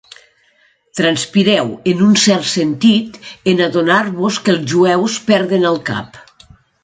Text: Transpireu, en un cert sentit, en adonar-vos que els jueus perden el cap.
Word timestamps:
Transpireu, 0.99 1.67
en 1.91 1.99
un 2.05 2.15
cert 2.21 2.47
sentit, 2.53 3.19
en 3.53 3.61
adonar-vos 3.67 4.41
que 4.47 4.53
els 4.57 4.65
jueus 4.75 5.19
perden 5.31 5.69
el 5.73 5.81
cap. 5.91 6.19